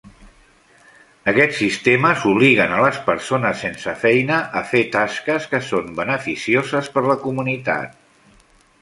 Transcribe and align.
Aquests 1.33 1.59
sistemes 1.63 2.23
obliguen 2.31 2.73
a 2.77 2.79
les 2.85 2.97
persones 3.11 3.61
sense 3.67 3.95
feina 4.07 4.41
a 4.63 4.67
fer 4.73 4.83
tasques 4.99 5.49
que 5.55 5.63
són 5.71 5.95
beneficioses 6.03 6.95
per 6.97 7.09
la 7.13 7.23
comunitat. 7.29 7.99